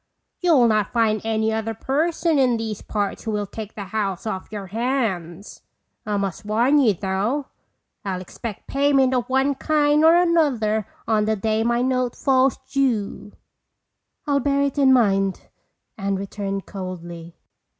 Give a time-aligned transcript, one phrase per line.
[0.39, 4.51] You'll not find any other person in these parts who will take the house off
[4.51, 5.61] your hands.
[6.07, 7.49] I must warn you though,
[8.03, 13.33] I'll expect payment of one kind or another on the day my note falls due."
[14.25, 15.41] "I'll bear it in mind,"
[15.99, 17.35] Anne returned coldly.